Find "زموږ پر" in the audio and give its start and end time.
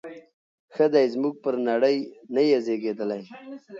1.13-1.55